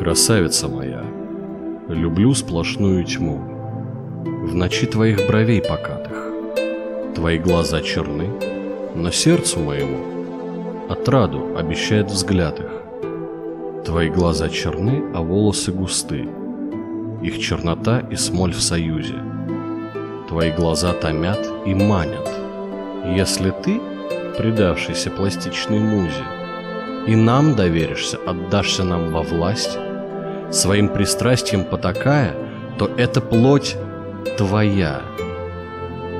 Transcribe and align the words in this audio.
Красавица 0.00 0.66
моя, 0.66 1.04
люблю 1.86 2.32
сплошную 2.32 3.04
тьму. 3.04 3.36
В 4.24 4.54
ночи 4.54 4.86
твоих 4.86 5.26
бровей 5.26 5.60
покатых, 5.60 6.16
Твои 7.14 7.38
глаза 7.38 7.82
черны, 7.82 8.30
но 8.94 9.10
сердцу 9.10 9.60
моему 9.60 10.88
Отраду 10.88 11.54
обещает 11.54 12.10
взгляд 12.10 12.60
их. 12.60 13.84
Твои 13.84 14.08
глаза 14.08 14.48
черны, 14.48 15.04
а 15.14 15.20
волосы 15.20 15.70
густы, 15.70 16.26
Их 17.20 17.38
чернота 17.38 18.00
и 18.00 18.16
смоль 18.16 18.54
в 18.54 18.62
союзе. 18.62 19.16
Твои 20.30 20.50
глаза 20.50 20.94
томят 20.94 21.46
и 21.66 21.74
манят. 21.74 22.26
Если 23.04 23.50
ты, 23.50 23.78
предавшийся 24.38 25.10
пластичной 25.10 25.78
музе, 25.78 26.24
И 27.06 27.14
нам 27.14 27.54
доверишься, 27.54 28.16
отдашься 28.26 28.82
нам 28.82 29.12
во 29.12 29.20
власть, 29.20 29.78
Своим 30.52 30.88
пристрастием 30.88 31.64
потакая, 31.64 32.34
То 32.78 32.86
эта 32.96 33.20
плоть 33.20 33.76
твоя. 34.38 35.02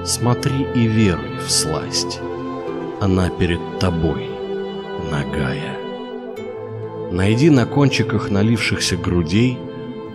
Смотри 0.04 0.66
и 0.74 0.86
веруй 0.86 1.38
в 1.44 1.50
сласть, 1.50 2.20
Она 3.00 3.30
перед 3.30 3.60
тобой 3.78 4.28
нагая. 5.10 5.76
Найди 7.10 7.50
на 7.50 7.66
кончиках 7.66 8.30
налившихся 8.30 8.96
грудей 8.96 9.58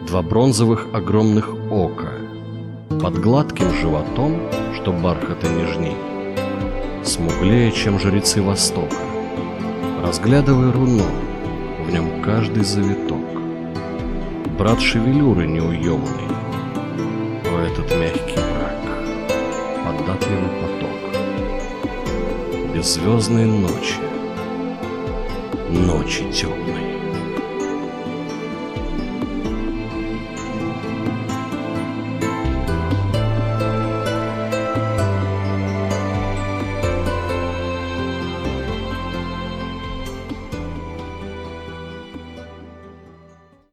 Два 0.08 0.22
бронзовых 0.22 0.88
огромных 0.94 1.50
ока— 1.72 2.14
под 3.02 3.20
гладким 3.20 3.74
животом, 3.74 4.40
что 4.76 4.92
бархата 4.92 5.48
нежней, 5.48 5.96
Смуглее, 7.04 7.72
чем 7.72 8.00
жрецы 8.00 8.42
Востока. 8.42 8.96
Разглядывай 10.04 10.72
руно, 10.72 11.04
в 11.86 11.92
нем 11.92 12.22
каждый 12.24 12.64
завиток. 12.64 13.20
Брат 14.58 14.80
шевелюры 14.80 15.48
неуемный, 15.48 16.30
О, 17.44 17.60
этот 17.60 17.92
мягкий 17.92 18.40
брак, 18.40 18.80
податливый 19.84 20.50
поток. 20.62 20.98
Беззвездные 22.74 23.48
ночи, 23.48 24.00
ночи 25.70 26.32
темные. 26.32 26.95